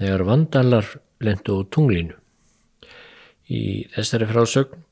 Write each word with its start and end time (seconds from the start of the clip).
þegar 0.00 0.24
vandalar 0.24 0.86
lendu 1.20 1.60
á 1.60 1.68
tunglinu. 1.68 2.16
Í 3.50 3.86
þessari 3.92 4.28
frásögn 4.30 4.86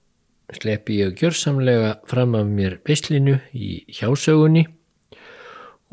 sleppi 0.56 0.98
ég 1.02 1.16
gjörsamlega 1.18 1.98
fram 2.08 2.36
af 2.38 2.48
mér 2.48 2.78
beislinu 2.84 3.38
í 3.52 3.84
hjásögunni 3.98 4.66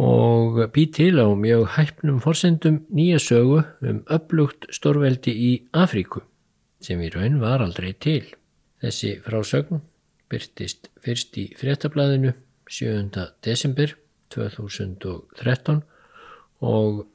og 0.01 0.59
bý 0.75 0.85
til 0.91 1.15
á 1.23 1.27
mjög 1.31 1.67
hæpnum 1.75 2.19
forsendum 2.23 2.81
nýja 2.91 3.19
sögu 3.19 3.63
um 3.81 4.01
upplugt 4.11 4.67
stórveldi 4.75 5.31
í 5.31 5.51
Afríku 5.71 6.23
sem 6.83 6.99
í 7.01 7.11
raun 7.13 7.39
var 7.39 7.63
aldrei 7.63 7.93
til. 7.93 8.23
Þessi 8.83 9.15
frásögn 9.23 9.81
byrtist 10.31 10.89
fyrst 11.03 11.37
í 11.39 11.47
fréttablaðinu 11.55 12.33
7. 12.67 13.07
desember 13.45 13.95
2013 14.35 15.83
og 16.65 17.05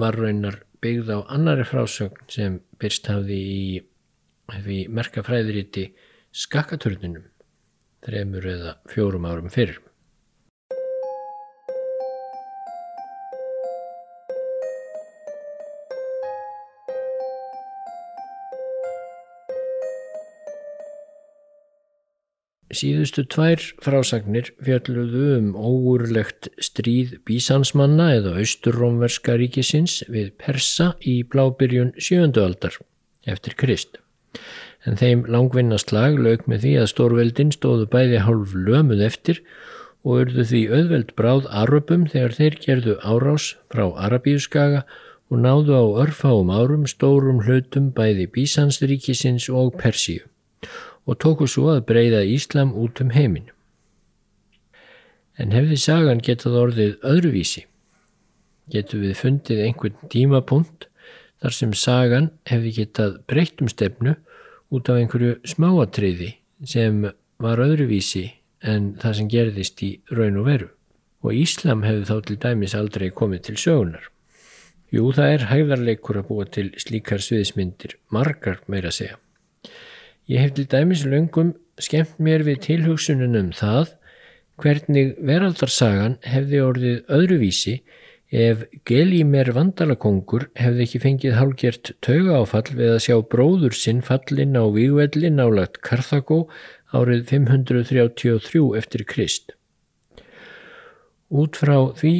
var 0.00 0.16
raunar 0.16 0.62
byggð 0.80 1.12
á 1.12 1.18
annari 1.36 1.66
frásögn 1.68 2.28
sem 2.32 2.60
byrst 2.80 3.10
hafði 3.10 3.40
í 3.40 4.80
merkafræðiríti 4.90 5.90
skakkaturninum 6.32 7.28
þremur 8.06 8.46
eða 8.48 8.74
fjórum 8.90 9.28
árum 9.28 9.52
fyrr. 9.52 9.76
Síðustu 22.70 23.24
tvær 23.26 23.62
frásagnir 23.82 24.52
fjalluðu 24.62 25.24
um 25.40 25.46
óurlegt 25.58 26.46
stríð 26.62 27.16
bísansmanna 27.26 28.12
eða 28.20 28.36
austurrómverska 28.38 29.34
ríkisins 29.40 29.96
við 30.06 30.28
Persa 30.38 30.92
í 31.02 31.16
blábyrjun 31.26 31.90
sjöndu 31.98 32.44
aldar 32.44 32.76
eftir 33.26 33.56
Krist. 33.58 33.98
En 34.86 34.94
þeim 35.00 35.26
langvinnaslag 35.26 36.14
lög 36.22 36.46
með 36.46 36.62
því 36.62 36.76
að 36.84 36.88
stórveldin 36.92 37.50
stóðu 37.56 37.90
bæði 37.90 38.22
hálf 38.28 38.54
lömuð 38.54 39.02
eftir 39.08 39.42
og 40.06 40.22
urðu 40.22 40.46
því 40.52 40.62
auðveld 40.70 41.14
bráð 41.18 41.50
aröpum 41.64 42.06
þegar 42.14 42.38
þeir 42.38 42.60
gerðu 42.62 42.98
árás 43.02 43.50
frá 43.74 43.88
Arabíuskaga 44.06 44.84
og 45.26 45.42
náðu 45.42 45.74
á 45.74 45.84
örfáum 46.06 46.54
árum 46.54 46.86
stórum 46.86 47.42
hlutum 47.42 47.90
bæði 47.98 48.30
bísansríkisins 48.30 49.50
og 49.50 49.74
Persíu 49.82 50.22
og 51.10 51.18
tóku 51.18 51.48
svo 51.50 51.72
að 51.74 51.86
breyða 51.88 52.22
Íslam 52.22 52.70
út 52.78 53.00
um 53.02 53.10
heiminn. 53.10 53.48
En 55.40 55.54
hefði 55.56 55.78
sagan 55.80 56.22
getað 56.22 56.58
orðið 56.60 57.06
öðruvísi? 57.10 57.64
Getur 58.70 59.02
við 59.02 59.16
fundið 59.18 59.62
einhvern 59.64 60.10
tímapunkt 60.12 60.86
þar 61.42 61.56
sem 61.56 61.72
sagan 61.74 62.28
hefði 62.46 62.74
getað 62.82 63.16
breytt 63.30 63.62
um 63.64 63.70
stefnu 63.72 64.14
út 64.70 64.90
af 64.92 65.00
einhverju 65.00 65.40
smáatriði 65.48 66.34
sem 66.68 67.08
var 67.40 67.62
öðruvísi 67.64 68.28
en 68.60 68.92
það 69.00 69.16
sem 69.16 69.30
gerðist 69.32 69.82
í 69.82 69.90
raun 70.12 70.38
og 70.38 70.46
veru. 70.46 70.68
Og 71.24 71.34
Íslam 71.36 71.82
hefði 71.84 72.06
þá 72.08 72.16
til 72.28 72.38
dæmis 72.44 72.76
aldrei 72.76 73.08
komið 73.10 73.48
til 73.48 73.56
sögunar. 73.64 74.06
Jú, 74.94 75.10
það 75.14 75.34
er 75.34 75.48
hægðarleikur 75.50 76.20
að 76.20 76.28
búa 76.30 76.46
til 76.50 76.70
slíkar 76.80 77.22
sviðismyndir, 77.22 77.96
margar 78.10 78.62
meira 78.70 78.92
segja. 78.94 79.18
Ég 80.30 80.44
hef 80.44 80.52
til 80.54 80.68
dæmis 80.70 81.00
löngum 81.02 81.56
skemmt 81.82 82.20
mér 82.22 82.44
við 82.46 82.60
tilhugsunum 82.68 83.48
það 83.56 83.96
hvernig 84.62 85.16
veraldarsagan 85.26 86.20
hefði 86.22 86.60
orðið 86.62 87.00
öðruvísi 87.16 87.74
ef 88.30 88.62
Gelímer 88.86 89.50
vandalakongur 89.56 90.46
hefði 90.54 90.86
ekki 90.86 91.02
fengið 91.02 91.34
hálgjert 91.34 91.92
tauga 92.06 92.38
áfall 92.44 92.68
við 92.70 92.94
að 92.94 93.02
sjá 93.08 93.16
bróður 93.32 93.74
sinn 93.74 94.04
fallin 94.06 94.54
á 94.54 94.64
výgvelli 94.70 95.32
nálagt 95.34 95.80
Karthagó 95.82 96.44
árið 96.94 97.26
533 97.32 98.62
eftir 98.78 99.06
Krist. 99.10 99.56
Út 101.30 101.58
frá 101.58 101.90
því 101.98 102.14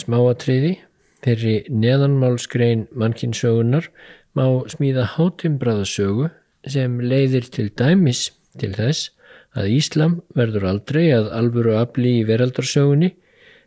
smáatriði 0.00 0.78
fyrir 1.22 1.68
neðanmálskrein 1.68 2.88
mannkinsögunar 2.96 3.92
má 4.32 4.46
smíða 4.72 5.04
hátimbraðasögu 5.18 6.32
sem 6.68 7.00
leiðir 7.00 7.48
til 7.52 7.68
dæmis 7.78 8.30
til 8.58 8.72
þess 8.76 9.10
að 9.58 9.72
Íslam 9.74 10.20
verður 10.36 10.68
aldrei 10.70 11.08
að 11.14 11.32
alvöru 11.36 11.76
afli 11.80 12.18
í 12.20 12.26
veraldarsögunni 12.28 13.12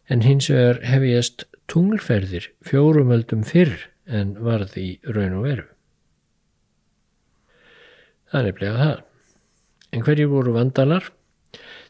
en 0.09 0.23
hins 0.25 0.49
vegar 0.51 0.81
hefjast 0.85 1.45
tunglferðir 1.71 2.49
fjórumöldum 2.65 3.43
fyrr 3.47 3.89
en 4.05 4.35
varð 4.45 4.77
í 4.77 4.89
raun 5.09 5.39
og 5.39 5.47
veru. 5.47 5.67
Það 8.29 8.39
er 8.39 8.47
nefnilega 8.49 8.81
það. 8.81 9.03
En 9.95 10.03
hverju 10.05 10.29
voru 10.29 10.53
vandalar? 10.55 11.09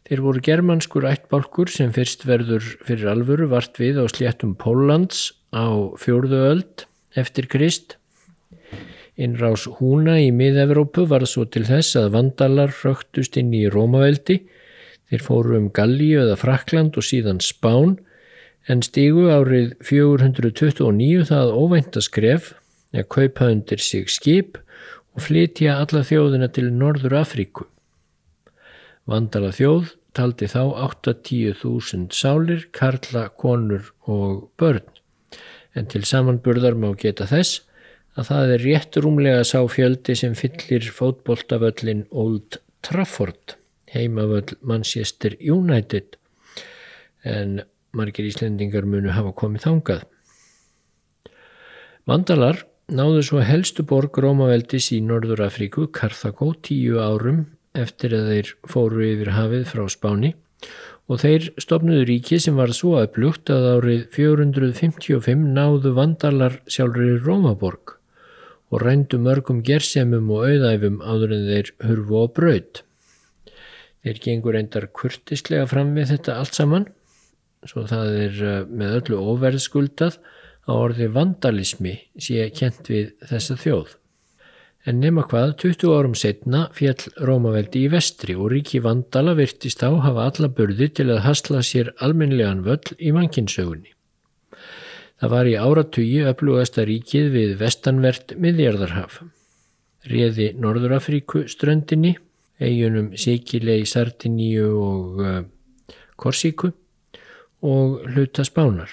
Þeir 0.06 0.22
voru 0.22 0.42
germanskur 0.46 1.08
ættbálkur 1.10 1.72
sem 1.74 1.94
fyrst 1.96 2.28
verður 2.30 2.66
fyrir 2.86 3.10
alvöru 3.10 3.48
vart 3.50 3.80
við 3.82 3.98
á 3.98 4.06
sléttum 4.12 4.54
Póllands 4.60 5.32
á 5.50 5.66
fjórðu 5.98 6.44
öld 6.52 6.86
eftir 7.18 7.48
Krist 7.50 7.98
Innrás 9.16 9.64
húna 9.78 10.18
í 10.20 10.32
mið-Evrópu 10.36 11.06
var 11.08 11.24
svo 11.24 11.46
til 11.48 11.64
þess 11.64 11.96
að 11.96 12.10
vandalar 12.18 12.74
röktust 12.84 13.38
inn 13.40 13.54
í 13.56 13.64
Rómaveldi, 13.72 14.42
þeir 15.08 15.22
fóru 15.24 15.56
um 15.56 15.70
Gallíu 15.72 16.20
eða 16.26 16.36
Frakland 16.42 16.98
og 17.00 17.06
síðan 17.08 17.40
Spán, 17.40 17.96
en 18.68 18.82
stígu 18.84 19.30
árið 19.32 19.76
429 19.88 21.30
það 21.30 21.54
óvænta 21.56 22.04
skref 22.04 22.56
að 22.96 23.08
kaupa 23.16 23.48
undir 23.54 23.80
sig 23.80 24.10
skip 24.12 24.58
og 25.16 25.24
flytja 25.24 25.78
alla 25.80 26.02
þjóðina 26.04 26.50
til 26.52 26.74
Norður 26.76 27.16
Afríku. 27.22 27.70
Vandala 29.08 29.54
þjóð 29.56 29.94
taldi 30.16 30.50
þá 30.52 30.62
8-10.000 30.90 32.12
sálir, 32.16 32.68
karla, 32.76 33.30
konur 33.30 33.94
og 34.12 34.50
börn, 34.60 34.84
en 35.76 35.88
til 35.92 36.04
samanburðar 36.08 36.76
má 36.76 36.90
geta 37.00 37.30
þess 37.32 37.62
að 38.16 38.30
það 38.30 38.54
er 38.56 38.64
rétt 38.64 38.98
rúmlega 39.04 39.44
sá 39.48 39.60
fjöldi 39.68 40.16
sem 40.16 40.36
fyllir 40.40 40.88
fótboltavöllin 40.96 42.06
Old 42.12 42.60
Trafford, 42.86 43.58
heimavöll 43.92 44.56
Manchester 44.62 45.36
United, 45.42 46.16
en 47.28 47.64
margir 47.96 48.28
íslendingar 48.30 48.88
munu 48.88 49.12
hafa 49.16 49.34
komið 49.36 49.68
þangað. 49.68 50.06
Vandalar 52.06 52.64
náðu 52.94 53.24
svo 53.26 53.42
helstu 53.44 53.84
borg 53.88 54.16
Rómaveldis 54.22 54.92
í 54.94 55.02
Norður 55.02 55.48
Afríku, 55.48 55.90
Karthagó, 55.92 56.54
tíu 56.62 57.02
árum 57.02 57.48
eftir 57.76 58.14
að 58.16 58.32
þeir 58.32 58.52
fóru 58.70 59.04
yfir 59.10 59.34
hafið 59.36 59.66
frá 59.72 59.88
Spáni. 59.92 60.36
Og 61.12 61.20
þeir 61.22 61.52
stopnuðu 61.62 62.06
ríki 62.08 62.40
sem 62.42 62.56
var 62.58 62.72
svo 62.74 62.96
aðblugt 63.02 63.52
að 63.54 63.68
árið 63.76 64.06
455 64.16 65.44
náðu 65.58 65.92
vandalar 65.98 66.62
sjálfur 66.70 67.06
í 67.10 67.20
Rómaborg 67.26 67.98
og 68.74 68.82
rændu 68.82 69.20
mörgum 69.22 69.62
gersemum 69.66 70.30
og 70.34 70.48
auðæfum 70.50 71.02
áður 71.06 71.36
en 71.38 71.50
þeir 71.50 71.72
hurfu 71.86 72.22
á 72.22 72.26
braud. 72.38 72.82
Þeir 74.06 74.22
gengur 74.22 74.58
endar 74.60 74.88
kurtislega 74.94 75.66
fram 75.70 75.94
við 75.98 76.12
þetta 76.14 76.40
allt 76.42 76.58
saman, 76.58 76.88
svo 77.66 77.86
það 77.90 78.18
er 78.22 78.42
eh, 78.46 78.58
með 78.70 78.98
öllu 79.00 79.22
óverðskuldað 79.34 80.20
á 80.66 80.74
orði 80.74 81.10
vandalismi 81.14 81.96
sé 82.22 82.50
kent 82.54 82.90
við 82.90 83.14
þessa 83.26 83.58
þjóð. 83.62 83.96
En 84.86 85.00
nema 85.02 85.24
hvað, 85.26 85.56
20 85.64 85.96
árum 85.98 86.14
setna 86.14 86.68
fjall 86.78 87.10
Rómaveldi 87.26 87.88
í 87.88 87.90
vestri 87.90 88.36
og 88.38 88.52
ríki 88.54 88.84
vandala 88.86 89.34
virtist 89.38 89.82
á 89.82 89.90
hafa 89.90 90.28
alla 90.30 90.52
burði 90.54 90.92
til 90.94 91.08
að 91.10 91.24
hasla 91.26 91.64
sér 91.66 91.90
almenlegan 92.06 92.62
völl 92.68 92.94
í 93.02 93.14
mankinsögunni. 93.16 93.95
Það 95.22 95.32
var 95.32 95.48
í 95.48 95.56
áratugi 95.56 96.20
öflugasta 96.28 96.84
ríkið 96.88 97.30
við 97.32 97.54
vestanvert 97.62 98.36
miðjarðarhaf. 98.42 99.22
Réði 100.06 100.52
Norðurafríku 100.60 101.46
ströndinni, 101.50 102.18
eigunum 102.60 103.14
Sikilei, 103.18 103.86
Sardiníu 103.88 104.68
og 104.76 105.24
uh, 105.24 105.40
Korsíku 106.20 106.74
og 107.66 108.04
hluta 108.12 108.46
spánar. 108.46 108.92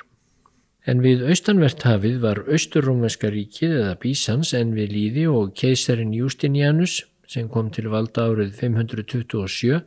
En 0.86 1.02
við 1.02 1.26
austanvert 1.30 1.84
hafið 1.86 2.22
var 2.22 2.40
austurrómvenska 2.46 3.30
ríkið 3.30 3.76
eða 3.82 3.98
Bísans 4.02 4.54
en 4.58 4.72
við 4.78 4.94
líði 4.96 5.26
og 5.30 5.52
keisarin 5.58 6.14
Justinianus 6.16 7.02
sem 7.30 7.48
kom 7.50 7.70
til 7.74 7.90
valda 7.92 8.26
árið 8.30 8.56
527 8.58 9.82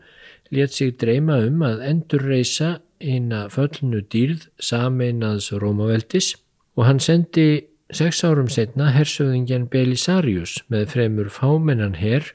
let 0.55 0.73
sig 0.73 0.95
dreyma 1.01 1.39
um 1.47 1.63
að 1.65 1.83
endurreisa 1.89 2.77
hina 3.05 3.45
föllnu 3.53 4.01
dýrð 4.11 4.47
sameinaðs 4.59 5.51
Rómaveldis 5.61 6.33
og 6.75 6.87
hann 6.89 6.99
sendi 7.03 7.67
sex 7.93 8.23
árum 8.25 8.49
setna 8.49 8.89
hersöðingjan 8.95 9.69
Belisarius 9.71 10.57
með 10.73 10.89
fremur 10.95 11.29
fámennan 11.33 11.95
herr 11.99 12.33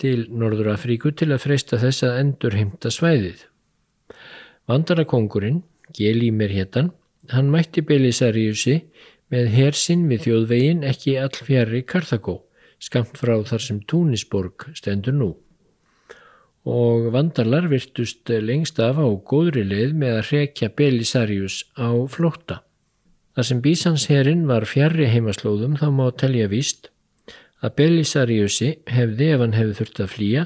til 0.00 0.26
Norður 0.30 0.72
Afríku 0.74 1.12
til 1.16 1.30
að 1.32 1.44
freysta 1.46 1.78
þess 1.80 2.04
að 2.06 2.18
endur 2.20 2.56
heimta 2.56 2.92
svæðið. 2.92 3.46
Vandarakongurinn, 4.70 5.62
Gelímer 5.92 6.52
héttan, 6.52 6.92
hann 7.32 7.50
mætti 7.52 7.84
Belisariusi 7.86 8.78
með 9.32 9.50
hersinn 9.56 10.06
við 10.10 10.26
þjóðvegin 10.26 10.84
ekki 10.88 11.16
allfjari 11.20 11.82
Karþagó, 11.88 12.40
skamt 12.82 13.18
frá 13.20 13.34
þar 13.48 13.64
sem 13.64 13.80
Túnisborg 13.88 14.68
stendur 14.76 15.16
nú. 15.16 15.30
Og 16.62 17.08
vandalar 17.10 17.66
virtust 17.70 18.30
lengst 18.30 18.78
af 18.78 19.00
á 19.00 19.06
góðri 19.26 19.64
leið 19.66 19.96
með 19.98 20.18
að 20.20 20.28
rekja 20.30 20.68
Belisarius 20.78 21.64
á 21.74 21.90
flótta. 22.06 22.62
Þar 23.34 23.48
sem 23.48 23.62
Bísansherrin 23.64 24.44
var 24.46 24.68
fjarrri 24.68 25.08
heimaslóðum 25.10 25.78
þá 25.80 25.88
má 25.90 26.04
telja 26.14 26.50
víst 26.52 26.92
að 27.62 27.76
Belisariusi 27.78 28.70
hefði 28.90 29.30
ef 29.32 29.42
hann 29.42 29.56
hefði 29.56 29.78
þurft 29.78 30.00
að 30.02 30.12
flýja, 30.12 30.44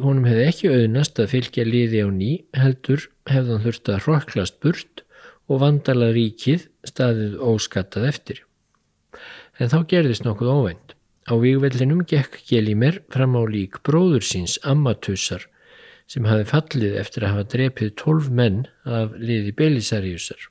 honum 0.00 0.28
hefði 0.28 0.46
ekki 0.48 0.70
auðnast 0.72 1.20
að 1.20 1.32
fylgja 1.34 1.66
liði 1.68 2.04
á 2.04 2.08
ný, 2.12 2.30
heldur 2.56 3.08
hefði 3.30 3.54
hann 3.54 3.64
þurft 3.66 3.90
að 3.92 4.00
hroklast 4.06 4.60
burt 4.64 5.04
og 5.50 5.60
vandala 5.64 6.12
ríkið 6.14 6.68
staðið 6.86 7.36
óskattað 7.42 8.08
eftir. 8.08 8.42
En 9.60 9.72
þá 9.72 9.78
gerðist 9.90 10.24
nokkuð 10.24 10.52
óvænt. 10.54 10.96
Á 11.30 11.38
vígvellinum 11.38 12.02
gekk 12.10 12.40
Gelimer 12.48 12.96
fram 13.14 13.36
á 13.38 13.46
lík 13.46 13.78
bróður 13.86 14.24
síns 14.26 14.56
Amatussar 14.66 15.44
sem 16.10 16.26
hafi 16.26 16.46
fallið 16.50 16.96
eftir 16.98 17.22
að 17.22 17.36
hafa 17.36 17.50
drepið 17.52 17.92
tólf 18.00 18.26
menn 18.34 18.64
af 18.82 19.12
liði 19.14 19.52
Belisariusar. 19.54 20.48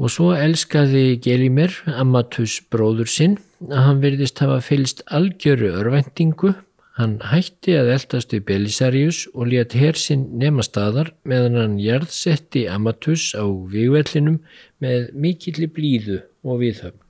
Og 0.00 0.08
svo 0.10 0.30
elskaði 0.32 1.18
Gelimer, 1.20 1.76
Amatus 2.00 2.56
bróður 2.72 3.10
sinn, 3.12 3.36
að 3.68 3.84
hann 3.84 4.00
verðist 4.00 4.40
hafa 4.40 4.62
fylst 4.64 5.04
algjöru 5.12 5.74
örvendingu. 5.82 6.54
Hann 6.96 7.18
hætti 7.28 7.76
að 7.76 7.92
eldast 7.98 8.32
við 8.32 8.46
Belisarius 8.48 9.24
og 9.34 9.52
létt 9.52 9.76
hersinn 9.76 10.24
nema 10.40 10.64
staðar 10.64 11.12
meðan 11.28 11.60
hann 11.60 11.78
jarðsetti 11.82 12.64
Amatus 12.70 13.34
á 13.36 13.44
vývellinum 13.44 14.40
með 14.80 15.10
mikilli 15.12 15.68
blíðu 15.68 16.22
og 16.46 16.62
viðhöfn. 16.64 17.03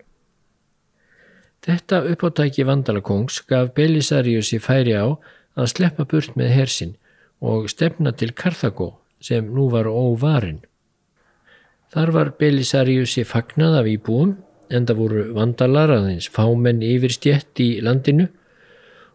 Þetta 1.65 2.03
uppáttæki 2.13 2.67
vandalakongs 2.69 3.39
gaf 3.49 3.71
Belisarius 3.77 4.53
í 4.53 4.61
færi 4.61 4.93
á 4.93 5.17
að 5.57 5.71
sleppa 5.73 6.05
burt 6.05 6.35
með 6.37 6.51
hersinn 6.59 6.95
og 7.41 7.71
stefna 7.73 8.13
til 8.13 8.35
Karþagó 8.37 8.91
sem 9.25 9.49
nú 9.49 9.71
var 9.73 9.89
óvarinn. 9.89 10.61
Þar 11.95 12.11
var 12.13 12.31
Belisariusi 12.41 13.25
fagnað 13.25 13.79
af 13.81 13.89
íbúum 13.89 14.35
en 14.69 14.89
það 14.89 15.01
voru 15.01 15.23
vandalar 15.37 15.93
aðeins 15.95 16.29
fámenn 16.33 16.83
yfir 16.85 17.15
stjett 17.17 17.63
í 17.65 17.69
landinu 17.85 18.27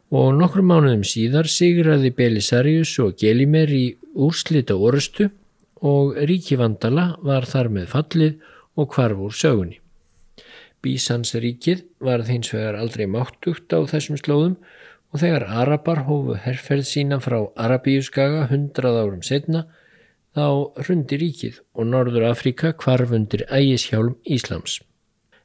og 0.10 0.32
nokkru 0.40 0.64
mánuðum 0.66 1.04
síðar 1.06 1.50
sigraði 1.52 2.10
Belisarius 2.18 2.96
og 3.04 3.14
Gelimer 3.22 3.70
í 3.70 3.84
úrslita 4.18 4.74
orustu 4.74 5.30
og 5.86 6.18
ríki 6.26 6.58
vandala 6.58 7.12
var 7.22 7.46
þar 7.46 7.70
með 7.78 7.92
fallið 7.94 8.34
og 8.80 8.90
hvarf 8.96 9.22
úr 9.28 9.38
sögunni. 9.38 9.78
Bísans 10.86 11.34
ríkið 11.36 11.84
var 12.04 12.24
þeins 12.28 12.54
vegar 12.54 12.78
aldrei 12.80 13.06
máttugt 13.12 13.74
á 13.76 13.80
þessum 13.90 14.20
slóðum 14.20 14.56
og 15.10 15.22
þegar 15.24 15.48
Arabar 15.64 16.04
hófu 16.08 16.38
herrferð 16.44 16.88
sína 16.88 17.20
frá 17.24 17.40
Arabíuskaga 17.60 18.48
hundrað 18.52 19.00
árum 19.04 19.24
setna 19.26 19.66
þá 20.38 20.46
hrundi 20.86 21.20
ríkið 21.20 21.62
og 21.76 21.90
Norður 21.90 22.30
Afrika 22.30 22.74
kvarfundir 22.78 23.46
ægishjálm 23.50 24.18
Íslams. 24.24 24.80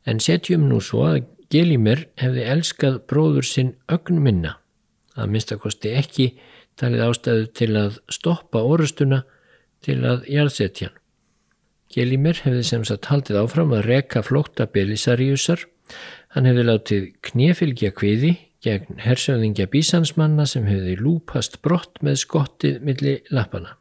En 0.05 0.21
setjum 0.21 0.69
nú 0.69 0.81
svo 0.85 1.07
að 1.09 1.23
Gelimer 1.53 2.09
hefði 2.21 2.45
elskað 2.51 2.99
bróður 3.09 3.47
sinn 3.47 3.75
ögn 3.93 4.21
minna, 4.25 4.57
að 5.15 5.31
minnstakosti 5.35 5.93
ekki 5.95 6.33
talið 6.81 7.07
ástæðu 7.07 7.47
til 7.55 7.71
að 7.79 8.01
stoppa 8.13 8.65
orustuna 8.65 9.23
til 9.85 10.01
að 10.09 10.27
jarðsetja 10.31 10.91
hann. 10.91 11.04
Gelimer 11.95 12.41
hefði 12.43 12.65
sem 12.67 12.85
sagt 12.89 13.07
haldið 13.07 13.37
áfram 13.45 13.73
að 13.77 13.85
reka 13.87 14.25
flótta 14.27 14.67
Belisariusar, 14.67 15.61
hann 16.35 16.49
hefði 16.49 16.65
látið 16.67 17.05
knefylgja 17.29 17.93
kviði 17.95 18.33
gegn 18.65 18.99
hersöðingja 19.05 19.69
bísansmanna 19.71 20.47
sem 20.51 20.67
hefði 20.67 20.97
lúpast 20.99 21.61
brott 21.63 22.01
með 22.03 22.19
skottið 22.25 22.81
milli 22.83 23.15
lappana. 23.31 23.77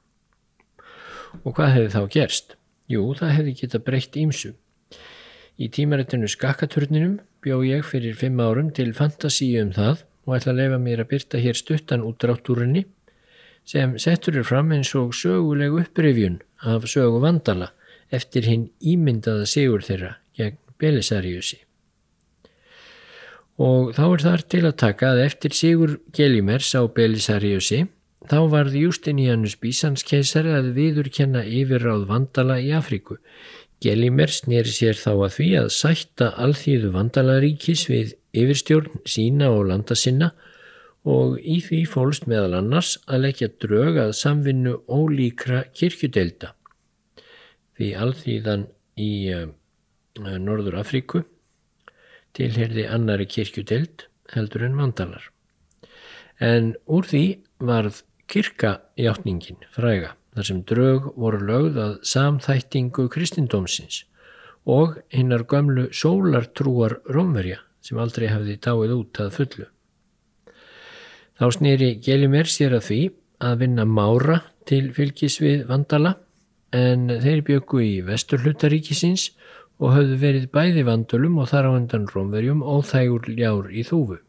Og 1.42 1.56
hvað 1.58 1.74
hefði 1.78 1.94
þá 1.96 2.02
gerst? 2.18 2.56
Jú, 2.92 3.08
það 3.18 3.36
hefði 3.40 3.58
geta 3.64 3.82
breytt 3.82 4.18
ímsu. 4.20 4.54
Í 5.58 5.70
tímarættinu 5.74 6.30
Skakkaturninum 6.30 7.20
bjó 7.42 7.62
ég 7.66 7.86
fyrir 7.88 8.18
fimm 8.18 8.42
árum 8.44 8.70
til 8.76 8.92
fantasíu 8.94 9.64
um 9.64 9.74
það 9.74 10.04
og 10.28 10.36
ætla 10.38 10.54
að 10.54 10.60
lefa 10.62 10.82
mér 10.82 11.04
að 11.04 11.12
byrta 11.14 11.42
hér 11.42 11.58
stuttan 11.58 12.06
útráttúrinni 12.06 12.86
sem 13.66 13.96
settur 14.02 14.38
er 14.38 14.46
fram 14.48 14.74
eins 14.76 14.92
og 15.00 15.16
söguleg 15.18 15.74
upprifjun 15.82 16.42
af 16.62 16.86
sögu 16.90 17.22
vandala 17.24 17.72
eftir 18.14 18.48
hinn 18.50 18.70
ímyndaða 18.80 19.48
sigur 19.50 19.86
þeirra 19.86 20.18
gegn 20.38 20.60
Belisariusi. 20.82 21.60
Og 23.64 23.92
þá 23.94 24.06
er 24.06 24.24
þar 24.28 24.46
til 24.50 24.64
að 24.66 24.80
taka 24.82 25.12
að 25.14 25.26
eftir 25.28 25.54
sigur 25.58 26.00
Gelimers 26.16 26.72
á 26.74 26.82
Belisariusi 26.90 27.84
Þá 28.24 28.40
varði 28.52 28.86
Justinianus 28.86 29.58
Bísanskeisari 29.60 30.54
að 30.56 30.70
viðurkenna 30.78 31.42
yfirráð 31.44 32.06
vandala 32.08 32.56
í 32.64 32.70
Afríku. 32.76 33.18
Gelimer 33.84 34.32
snýri 34.32 34.72
sér 34.72 34.96
þá 34.96 35.12
að 35.12 35.34
því 35.38 35.48
að 35.60 35.70
sætta 35.76 36.30
alþýðu 36.40 36.94
vandalaríkis 36.94 37.84
við 37.92 38.14
yfirstjórn 38.32 39.04
sína 39.04 39.52
og 39.52 39.68
landa 39.74 39.98
sinna 40.00 40.32
og 41.04 41.36
í 41.44 41.58
því 41.66 41.82
fólst 41.92 42.30
meðal 42.32 42.62
annars 42.62 42.96
að 43.12 43.26
leggja 43.26 43.50
drög 43.60 44.00
að 44.06 44.14
samvinnu 44.16 44.78
ólíkra 44.88 45.66
kirkjudelda. 45.76 46.54
Því 47.84 47.90
alþýðan 48.00 48.62
í 48.96 49.12
uh, 49.36 49.48
Norður 50.40 50.78
Afríku 50.80 51.26
tilherði 52.32 52.86
annari 52.88 53.26
kirkjudeld 53.28 54.06
heldur 54.32 54.64
en 54.70 54.78
vandalar. 54.80 55.26
En 56.40 56.70
úr 56.88 57.10
því 57.10 57.24
varð 57.60 58.00
kirkajátningin 58.32 59.68
fræga 59.76 60.14
þar 60.32 60.48
sem 60.48 60.64
drög 60.72 61.12
voru 61.20 61.44
lögð 61.44 61.82
að 61.84 62.00
samþættingu 62.08 63.10
kristindómsins 63.12 64.06
og 64.64 64.96
hinnar 65.12 65.44
gömlu 65.44 65.90
sólartrúar 65.92 67.02
rómverja 67.04 67.60
sem 67.84 68.00
aldrei 68.00 68.30
hafði 68.32 68.62
dáið 68.64 68.96
út 69.02 69.26
að 69.26 69.36
fullu. 69.42 69.72
Þá 71.36 71.46
snýri 71.60 71.96
Gelimer 72.00 72.48
sér 72.48 72.80
að 72.80 72.88
því 72.88 73.06
að 73.44 73.64
vinna 73.66 73.84
mára 73.84 74.40
til 74.64 74.86
fylgis 74.96 75.42
við 75.44 75.68
vandala 75.68 76.22
en 76.74 77.08
þeir 77.22 77.44
bjöku 77.46 77.82
í 77.86 77.94
vesturhlutaríkisins 78.06 79.30
og 79.82 79.94
hafðu 79.96 80.20
verið 80.22 80.46
bæði 80.54 80.86
vandalum 80.88 81.40
og 81.42 81.50
þar 81.52 81.70
á 81.70 81.72
endan 81.78 82.08
rómverjum 82.10 82.64
og 82.66 82.86
þægur 82.90 83.30
ljár 83.38 83.70
í 83.70 83.84
þúfu. 83.88 84.20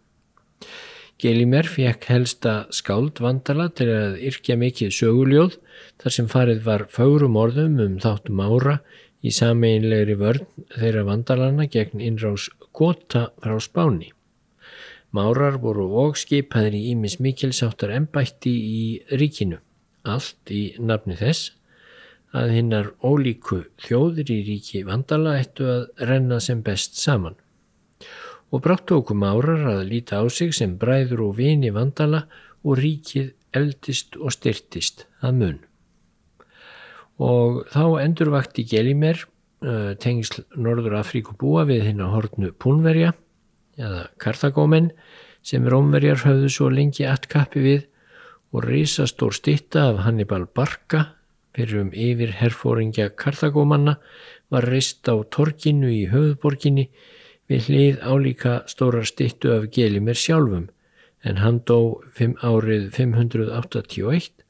Gelimer 1.21 1.69
fekk 1.71 2.09
helsta 2.11 2.55
skáld 2.75 3.21
vandala 3.23 3.69
til 3.71 3.87
að 3.93 4.19
yrkja 4.29 4.57
mikið 4.61 4.91
söguljóð 4.97 5.57
þar 6.03 6.17
sem 6.17 6.29
farið 6.29 6.65
var 6.67 6.87
fárum 6.93 7.39
orðum 7.41 7.79
um 7.85 7.97
þáttum 8.03 8.43
ára 8.45 8.81
í 9.25 9.33
sameinlegri 9.33 10.19
vörn 10.21 10.45
þeirra 10.75 11.05
vandalana 11.09 11.69
gegn 11.71 12.03
innrás 12.03 12.51
gota 12.77 13.29
frá 13.41 13.57
spáni. 13.63 14.11
Márar 15.15 15.61
voru 15.63 15.87
og 16.03 16.19
skipaðir 16.19 16.75
í 16.75 16.89
Ímis 16.93 17.21
Mikilsáttar 17.23 17.95
ennbætti 17.95 18.51
í 18.51 18.85
ríkinu, 19.15 19.61
allt 20.03 20.51
í 20.51 20.75
nafni 20.83 21.15
þess 21.21 21.53
að 22.35 22.53
hinnar 22.57 22.91
ólíku 23.05 23.63
þjóðir 23.85 24.33
í 24.35 24.39
ríki 24.49 24.83
vandala 24.87 25.39
ættu 25.39 25.69
að 25.71 26.07
renna 26.11 26.41
sem 26.43 26.63
best 26.67 26.99
saman 26.99 27.39
og 28.55 28.63
brátt 28.63 28.87
tókum 28.87 29.25
árar 29.27 29.65
að 29.67 29.87
líta 29.91 30.21
á 30.23 30.25
sig 30.31 30.55
sem 30.55 30.77
bræður 30.79 31.25
og 31.29 31.39
vini 31.41 31.73
vandala 31.75 32.25
og 32.63 32.79
ríkið 32.79 33.33
eldist 33.55 34.15
og 34.21 34.35
styrtist 34.35 35.07
að 35.25 35.39
mun. 35.41 35.59
Og 37.19 37.65
þá 37.71 38.03
endurvakti 38.03 38.65
Gelimer 38.71 39.19
uh, 39.19 39.95
tengsl 39.99 40.45
Norður 40.55 41.01
Afríku 41.01 41.35
búa 41.39 41.65
við 41.67 41.89
hinn 41.89 42.03
að 42.05 42.15
hortnu 42.15 42.53
Púnverja 42.55 43.13
eða 43.79 44.07
Karthagómen 44.23 44.93
sem 45.45 45.67
Rómverjar 45.67 46.23
höfðu 46.23 46.51
svo 46.51 46.71
lengi 46.71 47.07
attkappi 47.11 47.63
við 47.63 47.83
og 48.55 48.69
risastór 48.69 49.35
stitta 49.35 49.89
af 49.91 50.05
Hannibal 50.07 50.47
Barca 50.47 51.09
fyrir 51.55 51.81
um 51.85 51.91
yfir 51.93 52.35
herfóringja 52.41 53.11
Karthagómanna 53.17 53.99
var 54.51 54.67
reist 54.71 55.09
á 55.09 55.15
torkinu 55.37 55.91
í 55.91 56.05
höfuborginni 56.13 56.89
við 57.51 57.69
hlið 57.69 58.01
álíka 58.03 58.55
stórar 58.71 59.07
stittu 59.09 59.53
af 59.55 59.69
Gelimer 59.75 60.19
sjálfum 60.19 60.69
en 61.25 61.41
hann 61.41 61.61
dó 61.69 62.01
árið 62.19 62.91
581 62.97 64.45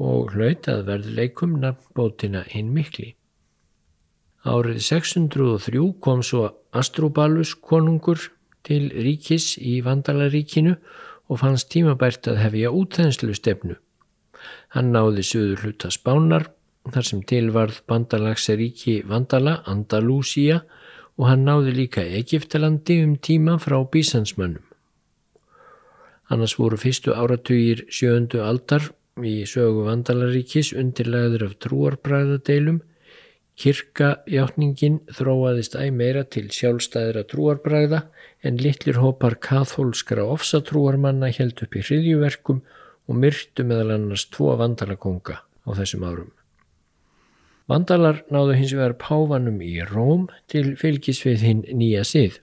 og 0.00 0.34
hlaut 0.34 0.68
að 0.68 0.86
verðleikum 0.88 1.58
nafnbótina 1.60 2.44
hinn 2.48 2.72
mikli. 2.76 3.14
Árið 4.44 4.80
603 4.84 5.82
kom 6.00 6.22
svo 6.24 6.46
Astrobalus 6.72 7.52
konungur 7.54 8.30
til 8.64 8.88
ríkis 8.88 9.56
í 9.60 9.80
Vandalaríkinu 9.84 10.76
og 11.28 11.40
fannst 11.42 11.68
tímabært 11.72 12.28
að 12.28 12.40
hefja 12.44 12.72
útþenslu 12.72 13.36
stefnu. 13.36 13.76
Hann 14.74 14.92
náði 14.94 15.24
söður 15.26 15.64
hluta 15.64 15.90
spánar 15.90 16.50
þar 16.90 17.06
sem 17.06 17.22
til 17.22 17.50
varð 17.54 17.82
bandalagsaríki 17.90 19.02
Vandala, 19.08 19.60
Andalúsía 19.68 20.62
og 21.20 21.28
hann 21.28 21.44
náði 21.44 21.74
líka 21.76 22.04
Egiptalandi 22.20 23.02
um 23.04 23.16
tíma 23.16 23.58
frá 23.60 23.76
bísansmönnum. 23.92 24.64
Annars 26.30 26.54
voru 26.58 26.78
fyrstu 26.78 27.12
áratugir 27.12 27.84
sjöndu 27.90 28.40
aldar 28.46 28.86
í 29.26 29.42
sögu 29.50 29.84
Vandalaríkis 29.88 30.70
undirlegður 30.78 31.48
af 31.48 31.56
trúarbræðadeilum. 31.64 32.80
Kirkajátningin 33.60 35.00
þróaðist 35.12 35.74
æg 35.76 35.90
meira 35.92 36.22
til 36.24 36.46
sjálfstæðra 36.54 37.26
trúarbræða 37.28 38.04
en 38.46 38.60
litlir 38.62 39.02
hópar 39.02 39.36
kathólskra 39.42 40.24
ofsatrúarmanna 40.24 41.28
held 41.36 41.60
upp 41.66 41.76
í 41.76 41.82
hriðjuverkum 41.84 42.62
og 43.10 43.18
myrtu 43.18 43.66
meðal 43.66 43.96
annars 43.96 44.28
tvo 44.30 44.54
vandalakonga 44.60 45.40
á 45.42 45.70
þessum 45.74 46.06
árum. 46.06 46.30
Vandalar 47.70 48.24
náðu 48.34 48.54
hins 48.58 48.72
vegar 48.74 48.96
páfanum 48.98 49.60
í 49.62 49.76
Róm 49.86 50.28
til 50.50 50.72
fylgis 50.78 51.20
við 51.26 51.44
hinn 51.46 51.60
nýja 51.70 52.06
sið. 52.06 52.40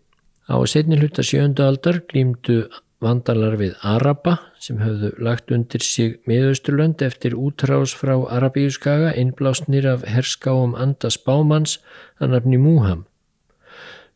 Á 0.47 0.55
setni 0.67 0.99
hluta 0.99 1.23
sjöndu 1.23 1.65
aldar 1.65 1.99
glýmdu 2.07 2.61
vandalar 3.03 3.57
við 3.59 3.75
Araba 3.85 4.37
sem 4.63 4.79
höfðu 4.81 5.11
lagt 5.21 5.51
undir 5.53 5.83
sig 5.83 6.15
miðausturlönd 6.29 7.03
eftir 7.05 7.35
útrás 7.35 7.93
frá 7.97 8.15
Arabíuskaga 8.15 9.11
innblásnir 9.19 9.85
af 9.91 10.05
herskáum 10.07 10.73
Andas 10.75 11.19
Bámans 11.19 11.77
að 12.19 12.37
nafni 12.37 12.61
Múham. 12.61 13.05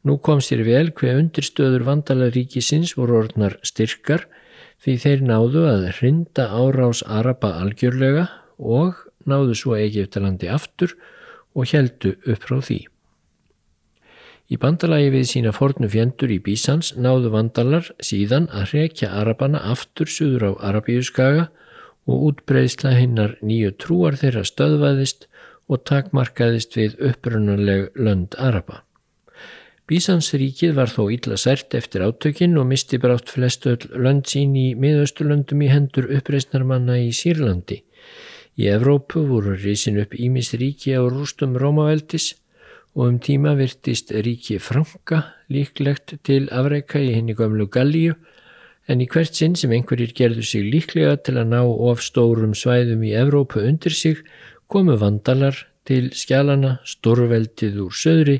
Nú 0.07 0.17
kom 0.17 0.39
sér 0.41 0.63
vel 0.65 0.89
hver 0.97 1.19
undirstöður 1.19 1.85
vandalaríkisins 1.85 2.95
voru 2.97 3.19
orðnar 3.19 3.59
styrkar 3.67 4.25
því 4.81 4.95
þeir 5.03 5.25
náðu 5.29 5.65
að 5.69 5.87
hrinda 5.99 6.47
árás 6.57 7.03
Araba 7.05 7.53
algjörlega 7.61 8.27
og 8.57 9.03
náðu 9.29 9.57
svo 9.57 9.75
Egiptalandi 9.77 10.49
aftur 10.49 10.95
og 11.53 11.69
heldu 11.69 12.15
upp 12.25 12.47
frá 12.47 12.57
því. 12.65 12.79
Í 14.51 14.57
bandalagi 14.59 15.11
við 15.13 15.27
sína 15.29 15.53
fornu 15.55 15.87
fjendur 15.91 16.31
í 16.33 16.41
Bísans 16.43 16.91
náðu 16.97 17.29
vandalar 17.31 17.87
síðan 18.03 18.49
að 18.51 18.73
hrekja 18.73 19.13
Arabana 19.21 19.61
aftur 19.71 20.11
suður 20.11 20.49
á 20.49 20.51
Arabíuskaga 20.71 21.47
og 22.09 22.25
útbreyðsla 22.31 22.95
hinnar 22.97 23.37
nýju 23.45 23.71
trúar 23.79 24.17
þeirra 24.19 24.43
stöðvaðist 24.49 25.29
og 25.71 25.85
takmarkaðist 25.87 26.75
við 26.75 26.97
upprunnuleg 27.11 27.93
lönd 27.95 28.35
Araba. 28.35 28.81
Bísansríkið 29.91 30.77
var 30.77 30.87
þó 30.87 31.09
illa 31.11 31.35
sært 31.35 31.75
eftir 31.75 32.05
átökinn 32.05 32.53
og 32.55 32.69
misti 32.69 32.95
brátt 33.01 33.27
flestu 33.27 33.73
lönd 33.91 34.29
sín 34.31 34.53
í 34.55 34.69
miðausturlöndum 34.79 35.65
í 35.65 35.67
hendur 35.67 36.05
uppreysnarmanna 36.15 36.95
í 37.03 37.09
Sýrlandi. 37.11 37.81
Í 38.55 38.69
Evrópu 38.71 39.25
voru 39.27 39.57
risin 39.59 39.99
upp 39.99 40.15
Ímis 40.15 40.53
ríki 40.55 40.95
á 40.95 41.03
rústum 41.03 41.57
Rómaveldis 41.59 42.29
og 42.95 43.09
um 43.09 43.17
tíma 43.19 43.57
virtist 43.59 44.13
ríki 44.15 44.61
Franka 44.63 45.25
líklegt 45.51 46.15
til 46.23 46.47
afreika 46.55 47.01
í 47.03 47.11
henni 47.17 47.35
gamlu 47.35 47.67
Gallíu 47.67 48.15
en 48.87 49.03
í 49.03 49.09
hvert 49.11 49.35
sinn 49.35 49.59
sem 49.59 49.75
einhverjir 49.75 50.15
gerðu 50.15 50.47
sig 50.47 50.71
líklega 50.71 51.17
til 51.19 51.35
að 51.35 51.51
ná 51.51 51.65
of 51.67 51.99
stórum 51.99 52.55
svæðum 52.55 53.03
í 53.03 53.11
Evrópu 53.25 53.59
undir 53.67 53.91
sig 53.91 54.23
komu 54.71 54.95
vandalar 54.95 55.65
til 55.87 56.11
skjálana 56.15 56.75
stórveldið 56.87 57.79
úr 57.85 57.95
söðri 57.95 58.37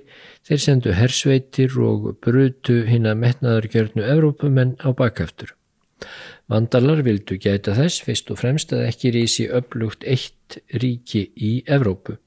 þeir 0.48 0.62
sendu 0.66 0.94
hersveitir 0.98 1.78
og 1.82 2.12
brutu 2.24 2.82
hinn 2.90 3.10
að 3.10 3.22
metnaðargjörnu 3.24 4.06
Evrópumenn 4.06 4.78
á 4.86 4.90
bakaftur. 4.94 5.56
Vandalar 6.52 7.02
vildu 7.06 7.38
gæta 7.40 7.76
þess 7.78 8.04
fyrst 8.06 8.32
og 8.34 8.42
fremst 8.42 8.74
að 8.76 8.88
ekki 8.90 9.14
rísi 9.16 9.48
upplugt 9.48 10.04
eitt 10.04 10.60
ríki 10.84 11.30
í 11.38 11.54
Evrópu. 11.66 12.18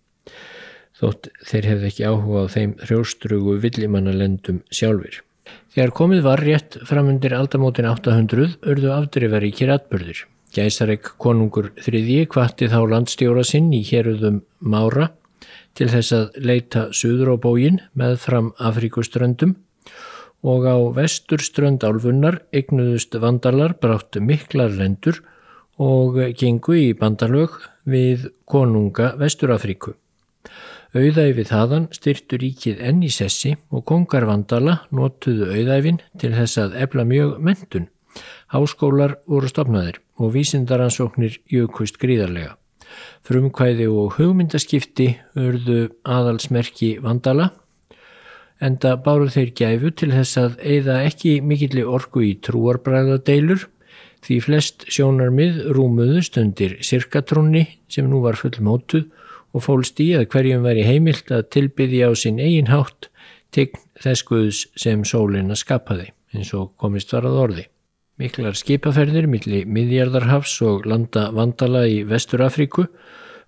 Þótt 0.95 1.29
þeir 1.45 1.71
hefði 1.73 1.91
ekki 1.91 2.07
áhuga 2.09 2.47
á 2.47 2.53
þeim 2.55 2.77
hrjóstrugu 2.87 3.59
villimannalendum 3.63 4.63
sjálfur. 4.71 5.21
Þegar 5.75 5.93
komið 5.99 6.23
var 6.25 6.41
rétt 6.41 6.79
framundir 6.89 7.35
aldamótin 7.37 7.91
800 7.91 8.55
urðu 8.63 8.95
afdrifaríkir 8.95 9.75
atbyrðir. 9.75 10.23
Gæsarek 10.55 11.17
konungur 11.19 11.73
þriðji 11.83 12.29
kvatti 12.31 12.69
þá 12.71 12.81
landstjóra 12.93 13.43
sinn 13.47 13.73
í 13.75 13.81
héruðum 13.89 14.43
Mára 14.63 15.09
til 15.75 15.89
þess 15.91 16.15
að 16.15 16.37
leita 16.47 16.85
suður 16.95 17.35
á 17.35 17.37
bógin 17.43 17.81
með 17.99 18.21
fram 18.23 18.53
Afrikuströndum 18.63 19.57
og 20.45 20.69
á 20.69 20.77
vesturströnd 20.95 21.83
álfunnar 21.83 22.43
eignuðust 22.55 23.17
vandalar 23.19 23.75
bráttu 23.81 24.23
miklar 24.23 24.77
lendur 24.79 25.19
og 25.83 26.21
gengu 26.39 26.77
í 26.79 26.93
bandalög 26.95 27.57
við 27.91 28.29
konunga 28.47 29.15
Vesturafríku. 29.19 29.97
Auðæfið 30.95 31.51
þaðan 31.51 31.91
styrtu 31.97 32.39
ríkið 32.39 32.79
enn 32.79 33.03
í 33.03 33.11
sessi 33.11 33.57
og 33.75 33.83
kongar 33.91 34.29
vandala 34.31 34.85
notuðu 34.95 35.51
auðæfin 35.51 35.99
til 36.23 36.31
þess 36.37 36.63
að 36.63 36.79
efla 36.87 37.09
mjög 37.11 37.37
mentun. 37.43 37.91
Háskólar 38.55 39.19
voru 39.27 39.51
stopnaðir 39.51 40.04
og 40.21 40.35
vísindaransóknir 40.37 41.41
jökust 41.51 41.99
gríðarlega. 42.03 42.55
Frumkvæði 43.27 43.89
og 43.91 44.19
hugmyndaskipti 44.19 45.09
urðu 45.41 45.89
aðalsmerki 46.05 46.97
vandala 47.03 47.51
enda 48.63 48.95
báru 49.03 49.29
þeir 49.33 49.53
gæfu 49.59 49.91
til 49.99 50.11
þess 50.15 50.39
að 50.41 50.59
eigða 50.63 51.01
ekki 51.09 51.39
mikilli 51.43 51.85
orgu 51.85 52.23
í 52.25 52.35
trúarbræðadeilur 52.47 53.67
því 54.25 54.39
flest 54.45 54.87
sjónarmið 54.93 55.61
rúmuðust 55.77 56.39
undir 56.41 56.79
sirkatrúnni 56.87 57.67
sem 57.93 58.09
nú 58.09 58.23
var 58.25 58.39
fullmótuð 58.41 59.11
og 59.55 59.67
fólst 59.67 60.01
í 60.03 60.13
að 60.19 60.29
hverjum 60.33 60.65
væri 60.67 60.87
heimilt 60.87 61.31
að 61.35 61.49
tilbyðja 61.57 62.11
á 62.11 62.13
sinn 62.19 62.41
eigin 62.43 62.73
hátt 62.73 63.11
tegn 63.55 63.83
þess 64.03 64.27
guðs 64.31 64.65
sem 64.81 65.05
sólina 65.07 65.59
skapaði 65.59 66.11
eins 66.35 66.51
og 66.57 66.73
komist 66.81 67.13
var 67.15 67.29
að 67.29 67.41
orði. 67.45 67.67
Miklar 68.15 68.55
skipaferðir 68.55 69.27
millir 69.27 69.65
miðjarðarhafs 69.67 70.61
og 70.63 70.85
landa 70.87 71.33
vandala 71.35 71.81
í 71.91 72.05
Vestur 72.07 72.45
Afríku 72.47 72.85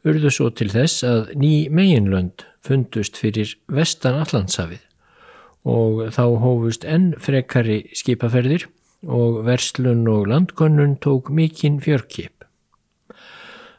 urðu 0.02 0.32
svo 0.34 0.48
til 0.50 0.72
þess 0.72 1.04
að 1.06 1.28
ný 1.38 1.50
meginlönd 1.70 2.42
fundust 2.66 3.14
fyrir 3.20 3.52
vestan 3.70 4.18
Allandshafið 4.24 4.82
og 5.70 6.00
þá 6.16 6.24
hófust 6.42 6.82
enn 6.82 7.12
frekari 7.22 7.84
skipaferðir 7.94 8.66
og 9.06 9.44
verslun 9.46 10.02
og 10.10 10.26
landkonnun 10.32 10.98
tók 10.98 11.30
mikinn 11.30 11.78
fjörkip. 11.82 12.42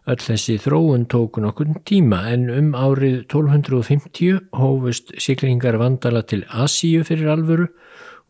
Öll 0.08 0.24
þessi 0.24 0.56
þróun 0.64 1.04
tók 1.12 1.42
nokkur 1.44 1.74
tíma 1.84 2.22
en 2.32 2.48
um 2.48 2.72
árið 2.80 3.26
1250 3.26 4.40
hófust 4.56 5.12
siklingar 5.20 5.76
vandala 5.84 6.24
til 6.24 6.46
Asíu 6.48 7.04
fyrir 7.04 7.36
alvöru 7.36 7.68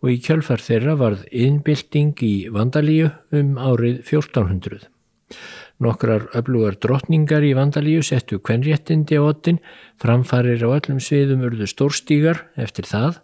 og 0.04 0.12
í 0.13 0.18
kjölfar 0.24 0.62
þeirra 0.62 0.96
varð 1.00 1.25
innbylting 1.32 2.18
í 2.25 2.36
Vandalíu 2.54 3.10
um 3.34 3.56
árið 3.58 4.01
1400. 4.06 4.88
Nokkrar 5.84 6.27
öflugar 6.38 6.77
drottningar 6.82 7.46
í 7.46 7.54
Vandalíu 7.58 8.01
settu 8.06 8.39
kvenréttindi 8.42 9.18
á 9.18 9.24
ottin, 9.25 9.60
framfarir 10.01 10.63
á 10.66 10.70
öllum 10.74 11.01
sviðum 11.04 11.46
urðu 11.50 11.68
stórstígar 11.70 12.48
eftir 12.58 12.89
það 12.89 13.22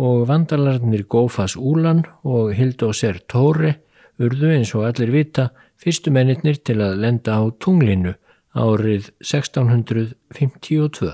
og 0.00 0.26
vandalarnir 0.28 1.04
Gófas 1.04 1.56
Úlan 1.56 2.04
og 2.24 2.54
Hildóser 2.56 3.20
Tóri 3.28 3.74
urðu 4.22 4.54
eins 4.54 4.72
og 4.76 4.86
allir 4.88 5.12
vita 5.12 5.50
fyrstu 5.82 6.12
mennitnir 6.14 6.62
til 6.64 6.80
að 6.80 7.00
lenda 7.04 7.36
á 7.36 7.42
tunglinu 7.60 8.14
árið 8.56 9.10
1652. 9.20 11.12